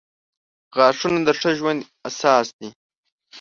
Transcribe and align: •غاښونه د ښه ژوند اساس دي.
•غاښونه 0.75 1.19
د 1.27 1.29
ښه 1.39 1.49
ژوند 1.57 1.79
اساس 2.07 2.47
دي. 2.59 2.69